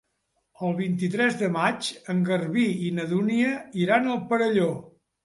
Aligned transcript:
El 0.67 0.71
vint-i-tres 0.77 1.35
de 1.41 1.49
maig 1.57 1.89
en 2.13 2.23
Garbí 2.29 2.63
i 2.87 2.89
na 3.01 3.05
Dúnia 3.13 3.53
iran 3.85 4.09
al 4.15 4.19
Perelló. 4.33 4.71